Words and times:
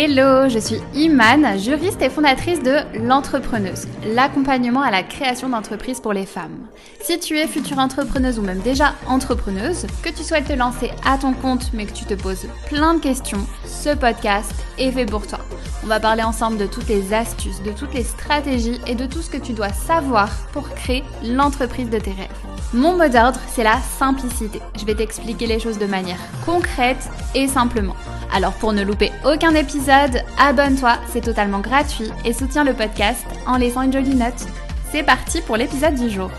Hello, 0.00 0.48
je 0.48 0.60
suis 0.60 0.80
Imane, 0.94 1.58
juriste 1.58 2.00
et 2.02 2.08
fondatrice 2.08 2.62
de 2.62 2.76
L'Entrepreneuse, 3.04 3.88
l'accompagnement 4.14 4.80
à 4.80 4.92
la 4.92 5.02
création 5.02 5.48
d'entreprises 5.48 5.98
pour 5.98 6.12
les 6.12 6.24
femmes. 6.24 6.68
Si 7.00 7.18
tu 7.18 7.36
es 7.36 7.48
future 7.48 7.78
entrepreneuse 7.78 8.38
ou 8.38 8.42
même 8.42 8.60
déjà 8.60 8.94
entrepreneuse, 9.08 9.86
que 10.04 10.10
tu 10.10 10.22
souhaites 10.22 10.46
te 10.46 10.52
lancer 10.52 10.92
à 11.04 11.18
ton 11.18 11.32
compte 11.32 11.72
mais 11.74 11.84
que 11.84 11.92
tu 11.92 12.04
te 12.04 12.14
poses 12.14 12.46
plein 12.68 12.94
de 12.94 13.00
questions, 13.00 13.44
ce 13.66 13.94
podcast 13.96 14.54
est 14.78 14.92
fait 14.92 15.06
pour 15.06 15.26
toi. 15.26 15.40
On 15.88 15.96
va 15.96 16.00
parler 16.00 16.22
ensemble 16.22 16.58
de 16.58 16.66
toutes 16.66 16.88
les 16.88 17.14
astuces, 17.14 17.62
de 17.62 17.72
toutes 17.72 17.94
les 17.94 18.04
stratégies 18.04 18.78
et 18.86 18.94
de 18.94 19.06
tout 19.06 19.22
ce 19.22 19.30
que 19.30 19.38
tu 19.38 19.54
dois 19.54 19.72
savoir 19.72 20.28
pour 20.52 20.68
créer 20.68 21.02
l'entreprise 21.24 21.88
de 21.88 21.98
tes 21.98 22.10
rêves. 22.10 22.28
Mon 22.74 22.94
mot 22.98 23.08
d'ordre, 23.08 23.40
c'est 23.54 23.62
la 23.62 23.78
simplicité. 23.98 24.60
Je 24.78 24.84
vais 24.84 24.94
t'expliquer 24.94 25.46
les 25.46 25.58
choses 25.58 25.78
de 25.78 25.86
manière 25.86 26.18
concrète 26.44 27.08
et 27.34 27.48
simplement. 27.48 27.96
Alors 28.34 28.52
pour 28.52 28.74
ne 28.74 28.82
louper 28.82 29.10
aucun 29.24 29.54
épisode, 29.54 30.22
abonne-toi, 30.38 30.98
c'est 31.10 31.22
totalement 31.24 31.60
gratuit 31.60 32.10
et 32.26 32.34
soutiens 32.34 32.64
le 32.64 32.74
podcast 32.74 33.24
en 33.46 33.56
laissant 33.56 33.80
une 33.80 33.94
jolie 33.94 34.14
note. 34.14 34.46
C'est 34.92 35.04
parti 35.04 35.40
pour 35.40 35.56
l'épisode 35.56 35.94
du 35.94 36.10
jour. 36.10 36.30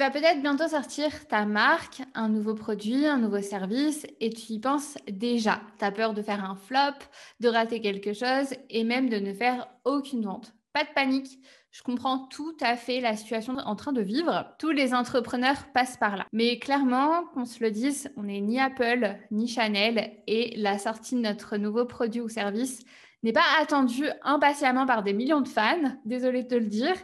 Vas 0.00 0.10
peut-être 0.10 0.40
bientôt 0.40 0.66
sortir 0.66 1.28
ta 1.28 1.44
marque, 1.44 2.02
un 2.14 2.30
nouveau 2.30 2.54
produit, 2.54 3.06
un 3.06 3.18
nouveau 3.18 3.42
service 3.42 4.06
et 4.18 4.30
tu 4.30 4.54
y 4.54 4.58
penses 4.58 4.96
déjà. 5.10 5.60
Tu 5.78 5.84
as 5.84 5.92
peur 5.92 6.14
de 6.14 6.22
faire 6.22 6.42
un 6.42 6.54
flop, 6.54 7.04
de 7.40 7.48
rater 7.48 7.82
quelque 7.82 8.14
chose 8.14 8.54
et 8.70 8.82
même 8.82 9.10
de 9.10 9.18
ne 9.18 9.34
faire 9.34 9.68
aucune 9.84 10.24
vente. 10.24 10.54
Pas 10.72 10.84
de 10.84 10.88
panique, 10.94 11.38
je 11.70 11.82
comprends 11.82 12.26
tout 12.28 12.56
à 12.62 12.76
fait 12.76 13.00
la 13.00 13.14
situation 13.14 13.58
en 13.58 13.76
train 13.76 13.92
de 13.92 14.00
vivre. 14.00 14.46
Tous 14.58 14.70
les 14.70 14.94
entrepreneurs 14.94 15.66
passent 15.74 15.98
par 15.98 16.16
là. 16.16 16.24
Mais 16.32 16.58
clairement, 16.58 17.24
qu'on 17.34 17.44
se 17.44 17.62
le 17.62 17.70
dise, 17.70 18.10
on 18.16 18.22
n'est 18.22 18.40
ni 18.40 18.58
Apple 18.58 19.18
ni 19.30 19.48
Chanel 19.48 20.12
et 20.26 20.54
la 20.56 20.78
sortie 20.78 21.14
de 21.14 21.20
notre 21.20 21.58
nouveau 21.58 21.84
produit 21.84 22.22
ou 22.22 22.30
service 22.30 22.84
n'est 23.22 23.32
pas 23.32 23.44
attendue 23.60 24.08
impatiemment 24.22 24.86
par 24.86 25.02
des 25.02 25.12
millions 25.12 25.40
de 25.40 25.48
fans, 25.48 25.96
désolé 26.04 26.42
de 26.42 26.48
te 26.48 26.54
le 26.54 26.66
dire. 26.66 26.94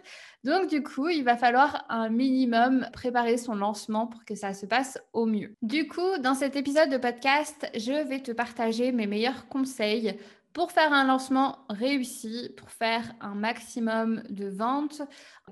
Donc 0.45 0.69
du 0.69 0.83
coup, 0.83 1.09
il 1.09 1.25
va 1.25 1.37
falloir 1.37 1.85
un 1.89 2.09
minimum 2.09 2.87
préparer 2.93 3.37
son 3.37 3.55
lancement 3.55 4.07
pour 4.07 4.25
que 4.25 4.35
ça 4.35 4.55
se 4.55 4.65
passe 4.65 4.99
au 5.13 5.27
mieux. 5.27 5.55
Du 5.63 5.89
coup, 5.89 6.19
dans 6.21 6.35
cet 6.35 6.57
épisode 6.57 6.89
de 6.89 6.99
podcast, 6.99 7.69
je 7.75 8.07
vais 8.09 8.21
te 8.21 8.33
partager 8.33 8.93
mes 8.93 9.07
meilleurs 9.07 9.49
conseils 9.49 10.17
pour 10.57 10.73
faire 10.73 10.95
un 10.95 11.05
lancement 11.05 11.59
réussi, 11.69 12.51
pour 12.57 12.71
faire 12.71 13.13
un 13.21 13.35
maximum 13.35 14.23
de 14.31 14.49
ventes, 14.49 15.03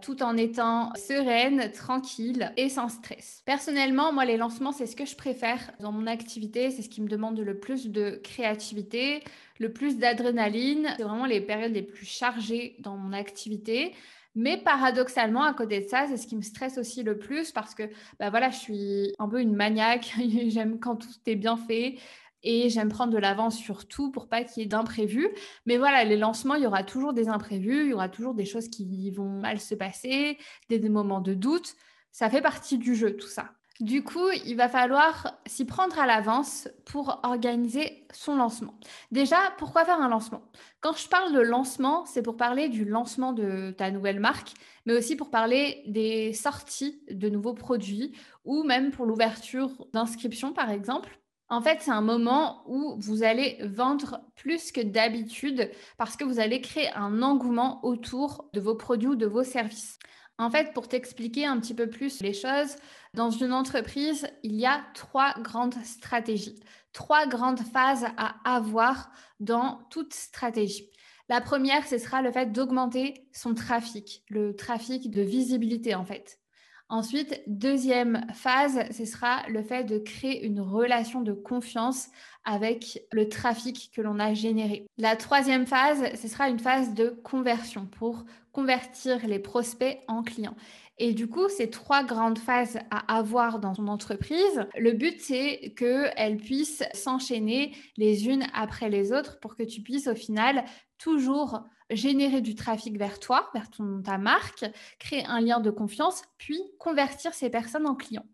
tout 0.01 0.23
en 0.23 0.35
étant 0.35 0.95
sereine, 0.95 1.71
tranquille 1.73 2.51
et 2.57 2.71
sans 2.71 2.89
stress. 2.89 3.43
Personnellement, 3.45 4.15
moi, 4.15 4.25
les 4.25 4.39
lancements, 4.39 4.73
c'est 4.73 4.87
ce 4.87 4.97
que 4.97 5.05
je 5.05 5.15
préfère 5.15 5.73
dans 5.79 5.93
mon 5.93 6.07
activité, 6.07 6.71
c'est 6.71 6.81
ce 6.81 6.89
qui 6.89 7.03
me 7.03 7.09
demande 7.09 7.39
le 7.39 7.59
plus 7.61 7.91
de 7.91 8.19
créativité, 8.25 9.23
le 9.59 9.75
plus 9.75 9.99
d'adrénaline. 9.99 10.95
C'est 10.97 11.03
vraiment 11.03 11.27
les 11.27 11.43
périodes 11.43 11.75
les 11.75 11.83
plus 11.83 12.07
chargées 12.07 12.75
dans 12.79 12.97
mon 12.97 13.13
activité. 13.13 13.93
Mais 14.37 14.57
paradoxalement, 14.57 15.45
à 15.45 15.53
côté 15.53 15.81
de 15.81 15.89
ça, 15.89 16.07
c'est 16.09 16.17
ce 16.17 16.27
qui 16.27 16.35
me 16.35 16.43
stresse 16.43 16.77
aussi 16.77 17.03
le 17.03 17.19
plus 17.19 17.53
parce 17.53 17.75
que 17.75 17.85
bah 18.19 18.31
voilà, 18.31 18.51
je 18.51 18.57
suis 18.57 19.15
un 19.19 19.29
peu 19.29 19.41
une 19.41 19.55
maniaque. 19.55 20.15
J'aime 20.49 20.81
quand 20.81 20.97
tout 20.97 21.09
est 21.27 21.37
bien 21.37 21.57
fait 21.57 21.99
et 22.45 22.69
j'aime 22.69 22.91
prendre 22.91 23.13
de 23.13 23.19
l'avance 23.19 23.57
sur 23.57 23.89
tout 23.89 24.11
pour 24.11 24.29
pas 24.29 24.45
qu'il 24.45 24.63
y 24.63 24.67
ait 24.67 24.69
d'imprévus. 24.69 25.29
Mais 25.67 25.79
voilà, 25.79 26.05
les 26.05 26.17
lancements, 26.17 26.55
il 26.55 26.63
y 26.63 26.67
aura 26.67 26.85
toujours 26.85 27.15
des 27.15 27.29
imprévus, 27.29 27.85
il 27.85 27.91
y 27.91 27.95
aura 27.95 28.09
toujours 28.09 28.35
des 28.35 28.45
choses 28.45 28.69
qui 28.69 29.11
vont 29.11 29.41
mal 29.41 29.59
se 29.59 29.75
passer, 29.75 30.39
des, 30.69 30.85
moments 30.89 31.21
de 31.21 31.35
doute. 31.35 31.75
Ça 32.13 32.31
fait 32.31 32.43
partie 32.43 32.79
du 32.79 32.95
jeu, 32.95 33.17
tout 33.17 33.27
ça. 33.27 33.51
Du 33.81 34.05
coup, 34.05 34.29
il 34.47 34.55
va 34.55 34.69
falloir 34.69 35.37
s'y 35.47 35.65
prendre 35.65 35.99
à 35.99 36.07
l'avance 36.07 36.69
pour 36.85 37.19
organiser 37.25 38.07
son 38.13 38.37
lancement. 38.37 38.75
Déjà, 39.11 39.37
pourquoi 39.59 39.85
faire 39.85 40.01
un 40.01 40.09
lancement? 40.09 40.43
Quand 40.81 40.97
je 40.97 41.09
parle 41.09 41.33
de 41.33 41.41
lancement, 41.41 42.05
c'est 42.07 42.23
pour 42.23 42.37
parler 42.37 42.69
du 42.69 42.85
lancement 42.85 43.33
de 43.33 43.73
ta 43.77 43.91
nouvelle 43.91 44.21
marque, 44.21 44.53
mais 44.87 44.93
aussi 44.93 45.17
pour 45.17 45.31
parler 45.31 45.83
des 45.87 46.33
sorties 46.35 47.03
de 47.11 47.29
nouveaux 47.29 47.55
produits 47.55 48.17
ou 48.45 48.63
même 48.63 48.93
pour 48.93 49.07
l'ouverture 49.07 49.89
d'inscriptions, 49.93 50.53
par 50.53 50.71
exemple. 50.71 51.19
En 51.49 51.61
fait, 51.61 51.79
c'est 51.83 51.91
un 51.91 52.01
moment 52.01 52.63
où 52.67 52.97
vous 52.99 53.23
allez 53.23 53.59
vendre 53.63 54.21
plus 54.35 54.73
que 54.73 54.81
d'habitude 54.81 55.71
parce 55.99 56.17
que 56.17 56.25
vous 56.25 56.41
allez 56.41 56.61
créer 56.61 56.91
un 56.95 57.23
engouement 57.23 57.85
autour 57.85 58.49
de 58.55 58.61
vos 58.61 58.75
produits 58.75 59.09
ou 59.09 59.17
de 59.17 59.27
vos 59.27 59.45
services. 59.45 59.99
En 60.39 60.51
fait, 60.51 60.73
pour 60.73 60.89
t'expliquer 60.89 61.47
un 61.47 61.61
petit 61.61 61.75
peu 61.75 61.89
plus 61.89 62.21
les 62.21 62.33
choses, 62.33 62.77
dans 63.13 63.31
une 63.31 63.53
entreprise, 63.53 64.27
il 64.43 64.57
y 64.57 64.67
a 64.67 64.85
trois 64.95 65.35
grandes 65.41 65.77
stratégies, 65.85 66.61
trois 66.93 67.27
grandes 67.27 67.61
phases 67.61 68.07
à 68.17 68.35
avoir 68.45 69.11
dans 69.39 69.87
toute 69.91 70.13
stratégie. 70.13 70.91
La 71.29 71.41
première, 71.41 71.87
ce 71.87 71.99
sera 71.99 72.21
le 72.21 72.33
fait 72.33 72.53
d'augmenter 72.53 73.29
son 73.33 73.55
trafic, 73.55 74.25
le 74.29 74.57
trafic 74.57 75.11
de 75.11 75.23
visibilité 75.23 75.95
en 75.95 76.05
fait. 76.05 76.41
Ensuite, 76.89 77.43
deuxième 77.47 78.27
phase, 78.35 78.79
ce 78.91 79.05
sera 79.05 79.49
le 79.49 79.63
fait 79.63 79.85
de 79.85 79.99
créer 79.99 80.45
une 80.45 80.61
relation 80.61 81.23
de 81.23 81.33
confiance 81.33 82.09
avec 82.45 83.07
le 83.13 83.29
trafic 83.29 83.91
que 83.95 84.03
l'on 84.03 84.19
a 84.19 84.35
généré. 84.35 84.87
La 84.99 85.17
troisième 85.17 85.67
phase, 85.67 86.03
ce 86.21 86.29
sera 86.29 86.49
une 86.49 86.59
phase 86.59 86.95
de 86.95 87.09
conversion 87.23 87.87
pour 87.87 88.25
convertir 88.53 89.27
les 89.27 89.39
prospects 89.39 89.99
en 90.09 90.23
clients. 90.23 90.57
Et 90.99 91.13
du 91.13 91.29
coup, 91.29 91.49
ces 91.49 91.71
trois 91.71 92.05
grandes 92.05 92.39
phases 92.39 92.79
à 92.91 93.17
avoir 93.17 93.59
dans 93.59 93.73
ton 93.73 93.89
entreprise, 93.89 94.67
le 94.79 94.93
but, 94.93 95.21
c'est 95.21 95.75
qu'elles 95.77 96.37
puissent 96.37 96.85
s'enchaîner 96.93 97.75
les 97.97 98.29
unes 98.29 98.47
après 98.55 98.89
les 98.89 99.13
autres 99.13 99.41
pour 99.41 99.57
que 99.57 99.65
tu 99.65 99.83
puisses 99.83 100.07
au 100.07 100.15
final 100.15 100.65
toujours 100.99 101.65
générer 101.91 102.41
du 102.41 102.55
trafic 102.55 102.97
vers 102.97 103.19
toi, 103.19 103.51
vers 103.55 103.71
ton, 103.71 104.03
ta 104.03 104.19
marque, 104.19 104.65
créer 104.99 105.25
un 105.27 105.41
lien 105.41 105.61
de 105.61 105.71
confiance, 105.71 106.23
puis 106.39 106.61
convertir 106.79 107.35
ces 107.35 107.51
personnes 107.51 107.87
en 107.87 107.95
clients. 107.95 108.27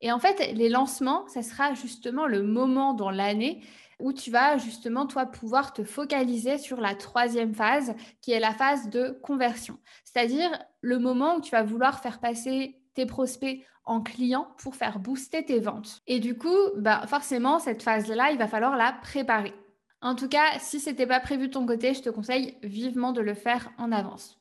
Et 0.00 0.12
en 0.12 0.18
fait, 0.18 0.52
les 0.54 0.68
lancements, 0.68 1.26
ce 1.28 1.42
sera 1.42 1.74
justement 1.74 2.26
le 2.26 2.42
moment 2.42 2.94
dans 2.94 3.10
l'année 3.10 3.62
où 3.98 4.12
tu 4.12 4.30
vas 4.30 4.58
justement, 4.58 5.06
toi, 5.06 5.26
pouvoir 5.26 5.72
te 5.72 5.82
focaliser 5.82 6.58
sur 6.58 6.80
la 6.80 6.94
troisième 6.94 7.54
phase, 7.54 7.94
qui 8.20 8.32
est 8.32 8.40
la 8.40 8.54
phase 8.54 8.90
de 8.90 9.18
conversion. 9.22 9.78
C'est-à-dire 10.04 10.50
le 10.80 10.98
moment 10.98 11.36
où 11.36 11.40
tu 11.40 11.50
vas 11.50 11.64
vouloir 11.64 12.00
faire 12.00 12.20
passer 12.20 12.76
tes 12.94 13.06
prospects 13.06 13.64
en 13.84 14.00
clients 14.00 14.48
pour 14.58 14.76
faire 14.76 14.98
booster 14.98 15.44
tes 15.44 15.60
ventes. 15.60 16.02
Et 16.06 16.20
du 16.20 16.36
coup, 16.36 16.56
bah, 16.76 17.06
forcément, 17.06 17.58
cette 17.58 17.82
phase-là, 17.82 18.30
il 18.30 18.38
va 18.38 18.46
falloir 18.46 18.76
la 18.76 18.92
préparer. 18.92 19.54
En 20.00 20.14
tout 20.14 20.28
cas, 20.28 20.58
si 20.60 20.78
ce 20.78 20.90
n'était 20.90 21.06
pas 21.06 21.18
prévu 21.18 21.48
de 21.48 21.52
ton 21.52 21.66
côté, 21.66 21.94
je 21.94 22.02
te 22.02 22.10
conseille 22.10 22.56
vivement 22.62 23.12
de 23.12 23.20
le 23.20 23.34
faire 23.34 23.72
en 23.78 23.90
avance. 23.90 24.38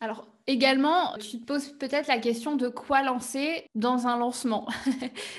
Alors 0.00 0.28
également, 0.46 1.16
tu 1.18 1.40
te 1.40 1.44
poses 1.44 1.68
peut-être 1.78 2.08
la 2.08 2.18
question 2.18 2.56
de 2.56 2.68
quoi 2.68 3.02
lancer 3.02 3.66
dans 3.74 4.06
un 4.06 4.16
lancement. 4.16 4.66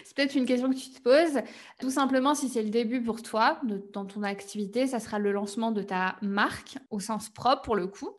c'est 0.03 0.15
peut-être 0.15 0.35
une 0.35 0.45
question 0.45 0.69
que 0.69 0.75
tu 0.75 0.91
te 0.91 1.01
poses. 1.01 1.41
Tout 1.79 1.91
simplement, 1.91 2.35
si 2.35 2.49
c'est 2.49 2.63
le 2.63 2.69
début 2.69 3.01
pour 3.01 3.21
toi, 3.21 3.59
dans 3.93 4.05
ton 4.05 4.23
activité, 4.23 4.87
ça 4.87 4.99
sera 4.99 5.19
le 5.19 5.31
lancement 5.31 5.71
de 5.71 5.81
ta 5.81 6.15
marque 6.21 6.77
au 6.89 6.99
sens 6.99 7.29
propre 7.29 7.61
pour 7.61 7.75
le 7.75 7.87
coup. 7.87 8.11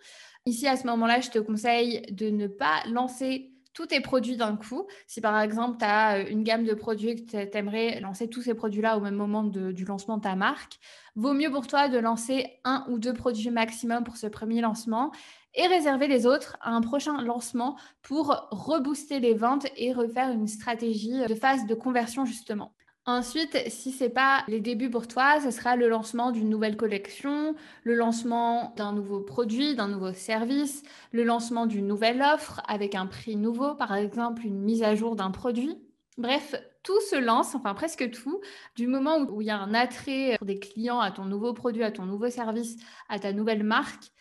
Ici, 0.46 0.68
à 0.68 0.76
ce 0.76 0.86
moment-là, 0.86 1.20
je 1.20 1.30
te 1.30 1.38
conseille 1.38 2.02
de 2.10 2.28
ne 2.28 2.46
pas 2.46 2.82
lancer 2.86 3.54
tous 3.74 3.86
tes 3.86 4.00
produits 4.00 4.36
d'un 4.36 4.56
coup. 4.56 4.86
Si 5.06 5.20
par 5.20 5.38
exemple, 5.40 5.78
tu 5.78 5.84
as 5.84 6.18
euh, 6.18 6.24
une 6.30 6.44
gamme 6.44 6.64
de 6.64 6.74
produits 6.74 7.16
que 7.16 7.30
tu 7.30 7.56
aimerais 7.58 8.00
lancer 8.00 8.28
tous 8.28 8.40
ces 8.42 8.54
produits-là 8.54 8.96
au 8.96 9.00
même 9.00 9.16
moment 9.16 9.42
du 9.42 9.84
lancement 9.84 10.16
de 10.16 10.22
ta 10.22 10.36
marque, 10.36 10.78
vaut 11.16 11.34
mieux 11.34 11.50
pour 11.50 11.66
toi 11.66 11.88
de 11.88 11.98
lancer 11.98 12.46
un 12.64 12.86
ou 12.88 12.98
deux 12.98 13.12
produits 13.12 13.50
maximum 13.50 14.04
pour 14.04 14.16
ce 14.16 14.28
premier 14.28 14.60
lancement 14.60 15.10
et 15.54 15.66
réserver 15.66 16.08
les 16.08 16.26
autres 16.26 16.56
à 16.60 16.70
un 16.70 16.80
prochain 16.80 17.20
lancement 17.22 17.76
pour 18.02 18.48
rebooster 18.50 19.20
les 19.20 19.34
ventes 19.34 19.66
et 19.76 19.92
refaire 19.92 20.30
une 20.30 20.48
stratégie 20.48 21.24
de 21.26 21.34
phase 21.34 21.66
de 21.66 21.74
conversion 21.74 22.24
justement. 22.24 22.72
Ensuite, 23.06 23.58
si 23.68 23.92
ce 23.92 24.04
n'est 24.04 24.10
pas 24.10 24.44
les 24.48 24.60
débuts 24.60 24.88
pour 24.88 25.06
toi, 25.06 25.38
ce 25.38 25.50
sera 25.50 25.76
le 25.76 25.90
lancement 25.90 26.30
d'une 26.30 26.48
nouvelle 26.48 26.78
collection, 26.78 27.54
le 27.82 27.94
lancement 27.94 28.72
d'un 28.76 28.94
nouveau 28.94 29.20
produit, 29.20 29.74
d'un 29.74 29.88
nouveau 29.88 30.14
service, 30.14 30.82
le 31.12 31.22
lancement 31.22 31.66
d'une 31.66 31.86
nouvelle 31.86 32.22
offre 32.22 32.62
avec 32.66 32.94
un 32.94 33.04
prix 33.04 33.36
nouveau, 33.36 33.74
par 33.74 33.94
exemple 33.94 34.46
une 34.46 34.58
mise 34.58 34.82
à 34.82 34.94
jour 34.94 35.16
d'un 35.16 35.30
produit. 35.30 35.76
Bref, 36.16 36.54
tout 36.82 36.98
se 37.10 37.16
lance, 37.16 37.54
enfin 37.54 37.74
presque 37.74 38.10
tout, 38.10 38.40
du 38.74 38.86
moment 38.86 39.18
où 39.18 39.42
il 39.42 39.48
y 39.48 39.50
a 39.50 39.58
un 39.58 39.74
attrait 39.74 40.36
pour 40.38 40.46
des 40.46 40.58
clients 40.58 41.00
à 41.00 41.10
ton 41.10 41.26
nouveau 41.26 41.52
produit, 41.52 41.82
à 41.82 41.90
ton 41.90 42.06
nouveau 42.06 42.30
service, 42.30 42.78
à 43.10 43.18
ta 43.18 43.34
nouvelle 43.34 43.64
marque, 43.64 44.12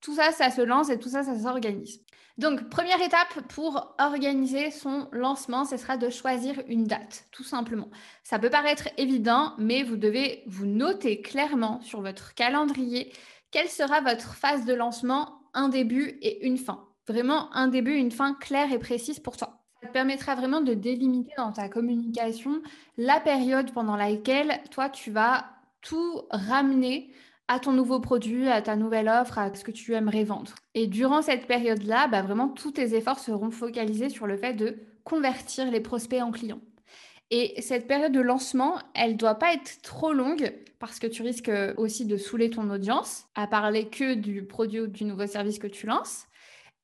tout 0.00 0.14
ça, 0.14 0.32
ça 0.32 0.50
se 0.50 0.60
lance 0.60 0.90
et 0.90 0.98
tout 0.98 1.08
ça, 1.08 1.22
ça 1.22 1.38
s'organise. 1.38 2.02
Donc, 2.38 2.68
première 2.70 3.02
étape 3.02 3.42
pour 3.48 3.96
organiser 3.98 4.70
son 4.70 5.08
lancement, 5.10 5.64
ce 5.64 5.76
sera 5.76 5.96
de 5.96 6.08
choisir 6.08 6.62
une 6.68 6.84
date, 6.84 7.26
tout 7.32 7.42
simplement. 7.42 7.90
Ça 8.22 8.38
peut 8.38 8.48
paraître 8.48 8.88
évident, 8.96 9.54
mais 9.58 9.82
vous 9.82 9.96
devez 9.96 10.44
vous 10.46 10.66
noter 10.66 11.20
clairement 11.20 11.80
sur 11.80 12.00
votre 12.00 12.34
calendrier 12.34 13.12
quelle 13.50 13.68
sera 13.68 14.00
votre 14.00 14.34
phase 14.34 14.64
de 14.64 14.74
lancement 14.74 15.40
un 15.52 15.68
début 15.68 16.18
et 16.22 16.46
une 16.46 16.58
fin. 16.58 16.84
Vraiment 17.08 17.52
un 17.56 17.66
début, 17.66 17.94
une 17.94 18.12
fin 18.12 18.34
claire 18.34 18.72
et 18.72 18.78
précise 18.78 19.18
pour 19.18 19.36
toi. 19.36 19.64
Ça 19.80 19.88
te 19.88 19.92
permettra 19.92 20.36
vraiment 20.36 20.60
de 20.60 20.74
délimiter 20.74 21.32
dans 21.38 21.52
ta 21.52 21.68
communication 21.68 22.62
la 22.98 23.18
période 23.18 23.72
pendant 23.72 23.96
laquelle 23.96 24.60
toi, 24.70 24.88
tu 24.90 25.10
vas 25.10 25.46
tout 25.80 26.22
ramener 26.30 27.12
à 27.48 27.58
ton 27.58 27.72
nouveau 27.72 27.98
produit, 27.98 28.48
à 28.48 28.62
ta 28.62 28.76
nouvelle 28.76 29.08
offre, 29.08 29.38
à 29.38 29.52
ce 29.54 29.64
que 29.64 29.70
tu 29.70 29.94
aimerais 29.94 30.24
vendre. 30.24 30.54
Et 30.74 30.86
durant 30.86 31.22
cette 31.22 31.46
période-là, 31.46 32.06
bah, 32.08 32.22
vraiment, 32.22 32.48
tous 32.48 32.72
tes 32.72 32.94
efforts 32.94 33.18
seront 33.18 33.50
focalisés 33.50 34.10
sur 34.10 34.26
le 34.26 34.36
fait 34.36 34.52
de 34.52 34.76
convertir 35.02 35.70
les 35.70 35.80
prospects 35.80 36.22
en 36.22 36.30
clients. 36.30 36.60
Et 37.30 37.60
cette 37.60 37.86
période 37.86 38.12
de 38.12 38.20
lancement, 38.20 38.78
elle 38.94 39.12
ne 39.12 39.16
doit 39.16 39.34
pas 39.34 39.52
être 39.52 39.82
trop 39.82 40.12
longue 40.12 40.54
parce 40.78 40.98
que 40.98 41.06
tu 41.06 41.22
risques 41.22 41.50
aussi 41.76 42.06
de 42.06 42.16
saouler 42.16 42.50
ton 42.50 42.70
audience 42.70 43.26
à 43.34 43.46
parler 43.46 43.88
que 43.88 44.14
du 44.14 44.44
produit 44.44 44.80
ou 44.80 44.86
du 44.86 45.04
nouveau 45.04 45.26
service 45.26 45.58
que 45.58 45.66
tu 45.66 45.86
lances. 45.86 46.26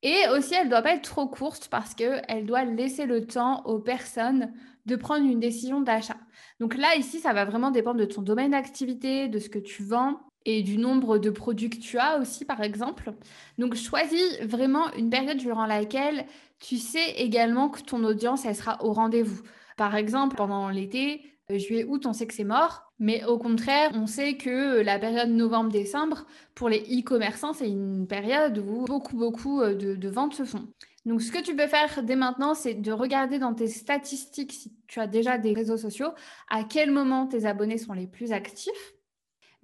Et 0.03 0.29
aussi, 0.37 0.55
elle 0.55 0.67
ne 0.67 0.71
doit 0.71 0.83
pas 0.83 0.95
être 0.95 1.03
trop 1.03 1.27
courte 1.27 1.69
parce 1.71 1.95
qu'elle 1.95 2.45
doit 2.45 2.65
laisser 2.65 3.07
le 3.07 3.27
temps 3.27 3.63
aux 3.65 3.79
personnes 3.79 4.53
de 4.85 4.97
prendre 4.97 5.25
une 5.25 5.41
décision 5.41 5.81
d'achat. 5.81 6.19
Donc 6.61 6.77
là, 6.77 6.95
ici, 6.97 7.21
ça 7.21 7.33
va 7.33 7.47
vraiment 7.47 7.71
dépendre 7.71 8.01
de 8.01 8.05
ton 8.05 8.21
domaine 8.21 8.51
d'activité, 8.51 9.29
de 9.29 9.39
ce 9.39 9.49
que 9.49 9.59
tu 9.59 9.83
vends 9.83 10.21
et 10.45 10.63
du 10.63 10.79
nombre 10.79 11.19
de 11.19 11.31
produits 11.31 11.71
que 11.71 11.79
tu 11.79 11.99
as 11.99 12.19
aussi, 12.19 12.45
par 12.45 12.63
exemple. 12.63 13.13
Donc, 13.59 13.75
choisis 13.75 14.41
vraiment 14.43 14.93
une 14.93 15.11
période 15.11 15.39
durant 15.39 15.67
laquelle 15.67 16.27
tu 16.59 16.77
sais 16.77 17.13
également 17.17 17.69
que 17.69 17.81
ton 17.81 18.05
audience, 18.05 18.45
elle 18.45 18.57
sera 18.57 18.83
au 18.85 18.93
rendez-vous. 18.93 19.43
Par 19.77 19.97
exemple, 19.97 20.37
pendant 20.37 20.69
l'été, 20.69 21.23
euh, 21.51 21.59
juillet, 21.59 21.85
août, 21.85 22.07
on 22.07 22.13
sait 22.13 22.27
que 22.27 22.35
c'est 22.35 22.45
mort. 22.45 22.85
Mais 22.99 23.25
au 23.25 23.39
contraire, 23.39 23.91
on 23.95 24.07
sait 24.07 24.37
que 24.37 24.81
la 24.81 24.99
période 24.99 25.31
novembre-décembre, 25.31 26.27
pour 26.55 26.69
les 26.69 26.81
e-commerçants, 26.81 27.53
c'est 27.53 27.69
une 27.69 28.07
période 28.07 28.59
où 28.59 28.85
beaucoup, 28.85 29.17
beaucoup 29.17 29.61
euh, 29.61 29.75
de, 29.75 30.09
ventes 30.09 30.35
se 30.35 30.45
font. 30.45 30.69
Donc, 31.05 31.21
ce 31.21 31.33
que 31.33 31.43
tu 31.43 31.55
peux 31.57 31.67
faire 31.67 32.03
dès 32.03 32.17
maintenant, 32.17 32.55
c'est 32.55 32.75
de 32.75 32.93
regarder 32.93 33.39
dans 33.39 33.53
tes 33.53 33.67
statistiques, 33.67 34.53
si 34.53 34.73
tu 34.87 35.01
as 35.01 35.07
déjà 35.07 35.37
des 35.37 35.53
réseaux 35.53 35.77
sociaux, 35.77 36.11
à 36.49 36.65
quel 36.65 36.91
moment 36.91 37.27
tes 37.27 37.45
abonnés 37.45 37.79
sont 37.79 37.93
les 37.93 38.07
plus 38.07 38.33
actifs, 38.33 38.95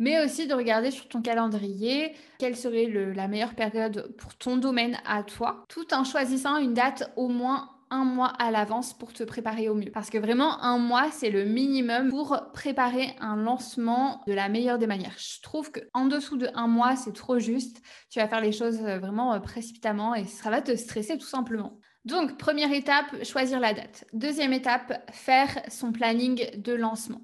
mais 0.00 0.24
aussi 0.24 0.48
de 0.48 0.54
regarder 0.54 0.90
sur 0.90 1.06
ton 1.06 1.22
calendrier 1.22 2.16
quelle 2.38 2.56
serait 2.56 2.88
la 3.14 3.28
meilleure 3.28 3.54
période 3.54 4.12
pour 4.18 4.34
ton 4.34 4.56
domaine 4.56 4.98
à 5.06 5.22
toi, 5.22 5.64
tout 5.68 5.94
en 5.94 6.02
choisissant 6.02 6.56
une 6.56 6.74
date 6.74 7.12
au 7.14 7.28
moins 7.28 7.68
un 7.90 8.04
mois 8.04 8.28
à 8.38 8.50
l'avance 8.50 8.94
pour 8.94 9.12
te 9.12 9.24
préparer 9.24 9.68
au 9.68 9.74
mieux. 9.74 9.90
Parce 9.90 10.10
que 10.10 10.18
vraiment, 10.18 10.62
un 10.62 10.78
mois, 10.78 11.10
c'est 11.10 11.30
le 11.30 11.44
minimum 11.44 12.08
pour 12.08 12.40
préparer 12.52 13.16
un 13.20 13.36
lancement 13.36 14.22
de 14.26 14.32
la 14.32 14.48
meilleure 14.48 14.78
des 14.78 14.86
manières. 14.86 15.16
Je 15.18 15.40
trouve 15.42 15.70
qu'en 15.72 16.06
dessous 16.06 16.36
de 16.36 16.48
un 16.54 16.68
mois, 16.68 16.94
c'est 16.96 17.12
trop 17.12 17.38
juste. 17.38 17.82
Tu 18.08 18.20
vas 18.20 18.28
faire 18.28 18.40
les 18.40 18.52
choses 18.52 18.80
euh, 18.82 18.98
vraiment 18.98 19.34
euh, 19.34 19.40
précipitamment 19.40 20.14
et 20.14 20.24
ça 20.24 20.50
va 20.50 20.62
te 20.62 20.74
stresser 20.76 21.18
tout 21.18 21.26
simplement. 21.26 21.78
Donc, 22.04 22.38
première 22.38 22.72
étape, 22.72 23.24
choisir 23.24 23.60
la 23.60 23.74
date. 23.74 24.06
Deuxième 24.12 24.52
étape, 24.52 25.04
faire 25.12 25.60
son 25.68 25.92
planning 25.92 26.58
de 26.58 26.72
lancement. 26.72 27.20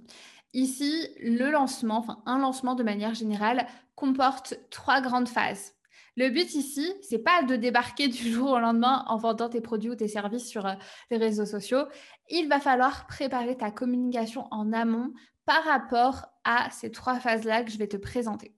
Ici, 0.56 1.06
le 1.20 1.50
lancement, 1.50 1.98
enfin 1.98 2.22
un 2.24 2.38
lancement 2.38 2.74
de 2.74 2.82
manière 2.82 3.12
générale, 3.12 3.66
comporte 3.94 4.54
trois 4.70 5.02
grandes 5.02 5.28
phases. 5.28 5.74
Le 6.16 6.30
but 6.30 6.54
ici, 6.54 6.94
c'est 7.02 7.18
pas 7.18 7.42
de 7.42 7.56
débarquer 7.56 8.08
du 8.08 8.32
jour 8.32 8.52
au 8.52 8.58
lendemain 8.58 9.04
en 9.08 9.18
vendant 9.18 9.50
tes 9.50 9.60
produits 9.60 9.90
ou 9.90 9.96
tes 9.96 10.08
services 10.08 10.48
sur 10.48 10.64
euh, 10.64 10.72
les 11.10 11.18
réseaux 11.18 11.44
sociaux. 11.44 11.84
Il 12.30 12.48
va 12.48 12.58
falloir 12.58 13.06
préparer 13.06 13.58
ta 13.58 13.70
communication 13.70 14.48
en 14.50 14.72
amont 14.72 15.12
par 15.44 15.62
rapport 15.64 16.24
à 16.44 16.70
ces 16.70 16.90
trois 16.90 17.20
phases-là 17.20 17.62
que 17.62 17.70
je 17.70 17.76
vais 17.76 17.86
te 17.86 17.98
présenter. 17.98 18.54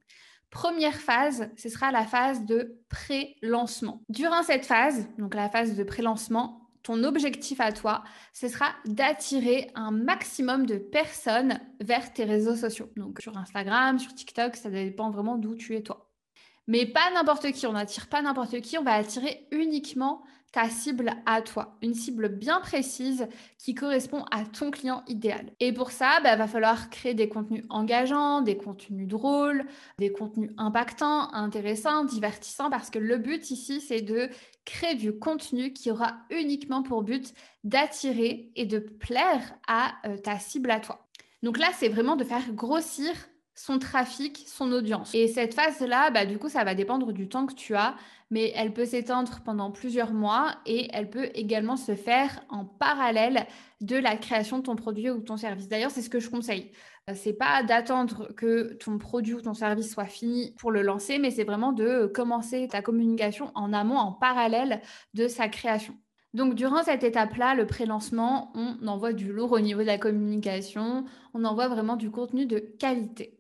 Première 0.51 1.01
phase, 1.01 1.51
ce 1.57 1.69
sera 1.69 1.91
la 1.91 2.05
phase 2.05 2.45
de 2.45 2.81
pré-lancement. 2.91 4.05
Durant 4.09 4.45
cette 4.45 4.67
phase, 4.67 5.09
donc 5.19 5.35
la 5.35 5.51
phase 5.51 5.75
de 5.75 5.83
pré-lancement, 5.83 6.68
ton 6.83 7.05
objectif 7.05 7.61
à 7.61 7.73
toi, 7.73 8.03
ce 8.33 8.49
sera 8.49 8.67
d'attirer 8.87 9.71
un 9.75 9.91
maximum 9.91 10.67
de 10.67 10.77
personnes 10.77 11.61
vers 11.81 12.13
tes 12.13 12.25
réseaux 12.25 12.57
sociaux. 12.57 12.91
Donc 12.97 13.21
sur 13.21 13.37
Instagram, 13.37 13.99
sur 13.99 14.15
TikTok, 14.15 14.57
ça 14.57 14.71
dépend 14.71 15.11
vraiment 15.11 15.37
d'où 15.37 15.55
tu 15.55 15.77
es 15.77 15.83
toi. 15.83 16.11
Mais 16.67 16.85
pas 16.85 17.11
n'importe 17.15 17.51
qui, 17.53 17.67
on 17.67 17.73
n'attire 17.73 18.09
pas 18.09 18.21
n'importe 18.21 18.61
qui, 18.61 18.77
on 18.79 18.83
va 18.83 18.93
attirer 18.93 19.47
uniquement 19.51 20.23
ta 20.53 20.71
cible 20.71 21.11
à 21.27 21.43
toi, 21.43 21.77
une 21.83 21.95
cible 21.95 22.29
bien 22.29 22.61
précise 22.61 23.27
qui 23.59 23.75
correspond 23.75 24.25
à 24.31 24.45
ton 24.45 24.71
client 24.71 25.03
idéal. 25.07 25.53
Et 25.61 25.73
pour 25.73 25.91
ça, 25.91 26.17
il 26.19 26.23
bah, 26.23 26.37
va 26.37 26.47
falloir 26.47 26.91
créer 26.91 27.15
des 27.15 27.29
contenus 27.29 27.65
engageants, 27.69 28.41
des 28.41 28.57
contenus 28.57 29.07
drôles, 29.07 29.65
des 29.99 30.11
contenus 30.11 30.51
impactants, 30.57 31.33
intéressants, 31.35 32.05
divertissants, 32.05 32.71
parce 32.71 32.91
que 32.91 32.99
le 32.99 33.19
but 33.19 33.51
ici, 33.51 33.81
c'est 33.81 34.01
de 34.01 34.31
créer 34.65 34.95
du 34.95 35.19
contenu 35.19 35.73
qui 35.73 35.91
aura 35.91 36.17
uniquement 36.31 36.83
pour 36.83 37.03
but 37.03 37.35
d'attirer 37.65 38.51
et 38.57 38.65
de 38.65 38.79
plaire 38.79 39.55
à 39.67 39.95
euh, 40.07 40.17
ta 40.17 40.39
cible 40.39 40.71
à 40.71 40.81
toi. 40.81 41.09
Donc 41.43 41.59
là, 41.59 41.69
c'est 41.75 41.89
vraiment 41.89 42.17
de 42.17 42.25
faire 42.25 42.53
grossir 42.53 43.13
son 43.59 43.81
trafic, 43.81 44.45
son 44.47 44.71
audience. 44.71 45.15
Et 45.15 45.27
cette 45.27 45.53
phase-là, 45.53 46.11
bah, 46.11 46.25
du 46.25 46.39
coup, 46.39 46.49
ça 46.49 46.63
va 46.63 46.77
dépendre 46.77 47.13
du 47.13 47.29
temps 47.29 47.45
que 47.45 47.55
tu 47.55 47.75
as, 47.75 47.97
mais 48.31 48.53
elle 48.55 48.73
peut 48.73 48.85
s'étendre 48.85 49.41
pendant 49.45 49.73
plusieurs 49.73 50.13
mois 50.13 50.55
et 50.65 50.89
elle 50.93 51.11
peut 51.11 51.29
également 51.35 51.77
se 51.77 51.97
faire 51.97 52.41
en 52.51 52.65
parallèle 52.65 53.47
de 53.81 53.97
la 53.97 54.17
création 54.17 54.59
de 54.59 54.63
ton 54.63 54.77
produit 54.77 55.11
ou 55.11 55.21
ton 55.21 55.37
service. 55.37 55.67
D'ailleurs, 55.69 55.91
c'est 55.91 56.03
ce 56.03 56.11
que 56.11 56.21
je 56.21 56.31
conseille. 56.31 56.71
Euh, 57.11 57.15
c'est 57.17 57.33
pas 57.33 57.65
d'attendre 57.65 58.29
que 58.37 58.75
ton 58.75 58.97
produit 58.97 59.35
ou 59.35 59.41
ton 59.41 59.55
service 59.55 59.91
soit 59.93 60.05
fini 60.05 60.55
pour 60.59 60.71
le 60.71 60.83
lancer, 60.83 61.19
mais 61.19 61.33
c'est 61.33 61.45
vraiment 61.45 61.73
de 61.73 62.07
commencer 62.07 62.69
ta 62.69 62.81
communication 62.81 63.51
en 63.57 63.73
amont, 63.73 63.99
en 63.99 64.13
parallèle 64.13 64.83
de 65.15 65.27
sa 65.27 65.49
création. 65.49 65.97
Donc, 66.33 66.55
durant 66.55 66.85
cette 66.85 67.03
étape-là, 67.03 67.57
le 67.57 67.67
pré-lancement, 67.67 68.53
on 68.55 68.87
envoie 68.87 69.15
du 69.15 69.33
lourd 69.33 69.51
au 69.51 69.61
niveau 69.61 69.81
de 69.81 69.87
la 69.87 69.99
communication, 69.99 71.07
on 71.35 71.45
envoie 71.45 71.67
vraiment 71.67 71.97
du 71.97 72.11
contenu 72.13 72.47
de 72.47 72.59
qualité. 72.59 73.38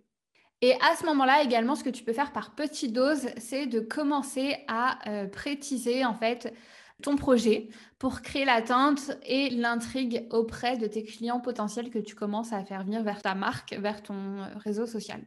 Et 0.61 0.75
à 0.75 0.97
ce 0.97 1.07
moment-là 1.07 1.43
également, 1.43 1.77
ce 1.77 1.85
que 1.85 1.91
tu 1.91 2.03
peux 2.03 2.13
faire 2.13 2.33
par 2.33 2.55
petites 2.55 2.93
doses, 2.93 3.29
c'est 3.37 3.67
de 3.67 3.81
commencer 3.81 4.57
à 4.67 4.99
euh, 5.09 5.27
préciser 5.29 6.05
en 6.05 6.15
fait 6.15 6.53
ton 7.01 7.15
projet 7.15 7.69
pour 7.99 8.23
créer 8.23 8.45
l'attente 8.45 9.13
et 9.25 9.51
l'intrigue 9.51 10.27
auprès 10.31 10.77
de 10.77 10.89
tes 10.89 11.05
clients 11.05 11.41
potentiels 11.41 11.91
que 11.91 12.01
tu 12.01 12.17
commences 12.17 12.53
à 12.53 12.65
faire 12.65 12.85
venir 12.85 13.05
vers 13.05 13.23
ta 13.23 13.37
marque, 13.37 13.73
vers 13.75 14.03
ton 14.03 14.15
euh, 14.15 14.47
réseau 14.57 14.87
social. 14.87 15.21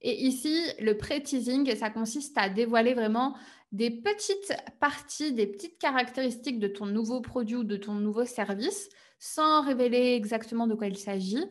Et 0.00 0.24
ici, 0.24 0.58
le 0.80 0.96
pré-teasing, 0.96 1.76
ça 1.76 1.90
consiste 1.90 2.36
à 2.36 2.48
dévoiler 2.48 2.94
vraiment 2.94 3.36
des 3.70 3.90
petites 3.90 4.52
parties, 4.80 5.32
des 5.32 5.46
petites 5.46 5.78
caractéristiques 5.78 6.58
de 6.58 6.66
ton 6.66 6.86
nouveau 6.86 7.20
produit 7.20 7.56
ou 7.56 7.64
de 7.64 7.76
ton 7.76 7.94
nouveau 7.94 8.24
service 8.24 8.88
sans 9.18 9.62
révéler 9.62 10.14
exactement 10.14 10.66
de 10.66 10.74
quoi 10.74 10.88
il 10.88 10.96
s'agit, 10.96 11.44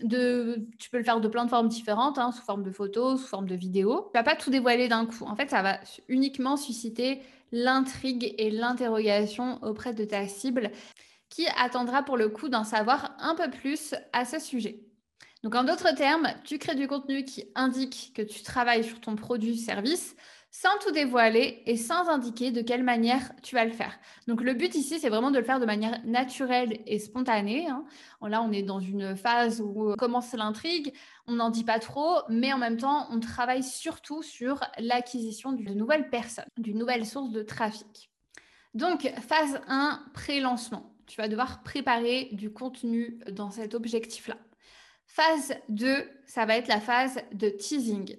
tu 0.00 0.90
peux 0.90 0.98
le 0.98 1.04
faire 1.04 1.20
de 1.20 1.28
plein 1.28 1.44
de 1.44 1.50
formes 1.50 1.68
différentes, 1.68 2.18
hein, 2.18 2.32
sous 2.32 2.42
forme 2.42 2.62
de 2.62 2.70
photos, 2.70 3.20
sous 3.20 3.26
forme 3.26 3.48
de 3.48 3.54
vidéos. 3.54 4.10
Tu 4.12 4.18
vas 4.18 4.24
pas 4.24 4.36
tout 4.36 4.50
dévoiler 4.50 4.88
d'un 4.88 5.06
coup. 5.06 5.24
En 5.24 5.36
fait, 5.36 5.50
ça 5.50 5.62
va 5.62 5.78
uniquement 6.08 6.56
susciter 6.56 7.22
l'intrigue 7.52 8.34
et 8.38 8.50
l'interrogation 8.50 9.62
auprès 9.62 9.94
de 9.94 10.04
ta 10.04 10.26
cible 10.28 10.70
qui 11.28 11.46
attendra 11.58 12.02
pour 12.02 12.16
le 12.16 12.28
coup 12.28 12.48
d'en 12.48 12.64
savoir 12.64 13.16
un 13.18 13.34
peu 13.34 13.50
plus 13.50 13.94
à 14.12 14.24
ce 14.24 14.38
sujet. 14.38 14.80
Donc 15.42 15.54
en 15.54 15.64
d'autres 15.64 15.94
termes, 15.94 16.28
tu 16.44 16.58
crées 16.58 16.74
du 16.74 16.88
contenu 16.88 17.24
qui 17.24 17.44
indique 17.54 18.12
que 18.14 18.22
tu 18.22 18.42
travailles 18.42 18.84
sur 18.84 19.00
ton 19.00 19.16
produit 19.16 19.56
service 19.56 20.16
sans 20.50 20.78
tout 20.80 20.90
dévoiler 20.90 21.62
et 21.66 21.76
sans 21.76 22.08
indiquer 22.08 22.50
de 22.50 22.62
quelle 22.62 22.82
manière 22.82 23.32
tu 23.42 23.54
vas 23.54 23.64
le 23.64 23.72
faire. 23.72 23.98
Donc 24.26 24.40
le 24.40 24.54
but 24.54 24.74
ici, 24.74 24.98
c'est 24.98 25.08
vraiment 25.08 25.30
de 25.30 25.38
le 25.38 25.44
faire 25.44 25.60
de 25.60 25.66
manière 25.66 26.00
naturelle 26.04 26.80
et 26.86 26.98
spontanée. 26.98 27.68
Hein. 27.68 27.84
Là, 28.22 28.42
on 28.42 28.52
est 28.52 28.62
dans 28.62 28.80
une 28.80 29.16
phase 29.16 29.60
où 29.60 29.94
commence 29.96 30.32
l'intrigue, 30.32 30.94
on 31.26 31.34
n'en 31.34 31.50
dit 31.50 31.64
pas 31.64 31.78
trop, 31.78 32.20
mais 32.28 32.52
en 32.52 32.58
même 32.58 32.78
temps, 32.78 33.06
on 33.10 33.20
travaille 33.20 33.62
surtout 33.62 34.22
sur 34.22 34.60
l'acquisition 34.78 35.52
de 35.52 35.74
nouvelles 35.74 36.08
personnes, 36.08 36.48
d'une 36.56 36.78
nouvelle 36.78 37.04
source 37.04 37.30
de 37.30 37.42
trafic. 37.42 38.10
Donc 38.74 39.10
phase 39.28 39.60
1, 39.68 40.04
pré-lancement. 40.14 40.92
Tu 41.06 41.20
vas 41.20 41.28
devoir 41.28 41.62
préparer 41.62 42.30
du 42.32 42.52
contenu 42.52 43.18
dans 43.30 43.50
cet 43.50 43.74
objectif-là. 43.74 44.36
Phase 45.06 45.54
2, 45.68 46.08
ça 46.26 46.46
va 46.46 46.56
être 46.56 46.68
la 46.68 46.80
phase 46.80 47.18
de 47.32 47.48
teasing. 47.48 48.16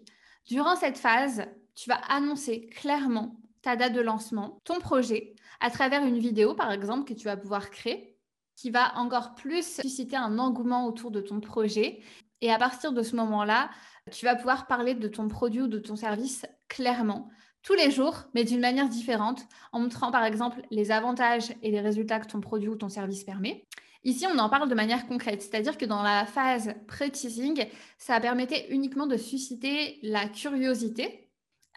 Durant 0.47 0.75
cette 0.75 0.97
phase, 0.97 1.45
tu 1.77 1.89
vas 1.89 2.01
annoncer 2.09 2.67
clairement 2.67 3.35
ta 3.61 3.75
date 3.75 3.93
de 3.93 4.01
lancement, 4.01 4.59
ton 4.63 4.79
projet, 4.79 5.35
à 5.59 5.69
travers 5.69 6.03
une 6.03 6.17
vidéo, 6.17 6.55
par 6.55 6.71
exemple, 6.71 7.07
que 7.07 7.17
tu 7.17 7.25
vas 7.25 7.37
pouvoir 7.37 7.69
créer, 7.69 8.17
qui 8.55 8.71
va 8.71 8.97
encore 8.97 9.35
plus 9.35 9.79
susciter 9.81 10.15
un 10.15 10.39
engouement 10.39 10.87
autour 10.87 11.11
de 11.11 11.21
ton 11.21 11.39
projet. 11.39 12.01
Et 12.41 12.51
à 12.51 12.57
partir 12.57 12.93
de 12.93 13.03
ce 13.03 13.15
moment-là, 13.15 13.69
tu 14.11 14.25
vas 14.25 14.35
pouvoir 14.35 14.65
parler 14.65 14.95
de 14.95 15.07
ton 15.07 15.27
produit 15.27 15.61
ou 15.61 15.67
de 15.67 15.77
ton 15.77 15.95
service 15.95 16.47
clairement, 16.67 17.29
tous 17.61 17.75
les 17.75 17.91
jours, 17.91 18.23
mais 18.33 18.43
d'une 18.43 18.59
manière 18.59 18.89
différente, 18.89 19.43
en 19.71 19.79
montrant 19.79 20.09
par 20.09 20.23
exemple 20.23 20.61
les 20.71 20.91
avantages 20.91 21.53
et 21.61 21.69
les 21.69 21.81
résultats 21.81 22.19
que 22.19 22.27
ton 22.27 22.41
produit 22.41 22.69
ou 22.69 22.75
ton 22.75 22.89
service 22.89 23.23
permet. 23.23 23.65
Ici, 24.03 24.25
on 24.25 24.39
en 24.39 24.49
parle 24.49 24.69
de 24.69 24.75
manière 24.75 25.05
concrète, 25.05 25.43
c'est-à-dire 25.43 25.77
que 25.77 25.85
dans 25.85 26.01
la 26.01 26.25
phase 26.25 26.73
pré-teasing, 26.87 27.67
ça 27.99 28.19
permettait 28.19 28.67
uniquement 28.69 29.05
de 29.05 29.17
susciter 29.17 29.99
la 30.01 30.27
curiosité 30.27 31.26